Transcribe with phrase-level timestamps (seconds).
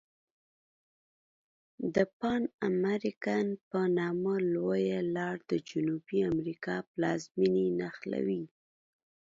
[1.95, 8.43] د پان امریکن په نامه لویه لار د جنوبي امریکا پلازمیني نښلولي.